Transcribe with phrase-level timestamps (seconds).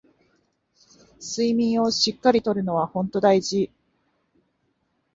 [1.19, 3.69] 睡眠をしっかり取るのはほんと大事